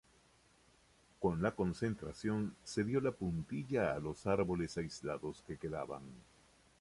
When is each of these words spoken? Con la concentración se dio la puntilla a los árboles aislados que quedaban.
Con 1.19 1.43
la 1.43 1.51
concentración 1.53 2.55
se 2.63 2.83
dio 2.83 3.01
la 3.01 3.11
puntilla 3.11 3.93
a 3.93 3.99
los 3.99 4.25
árboles 4.25 4.75
aislados 4.79 5.43
que 5.45 5.57
quedaban. 5.59 6.01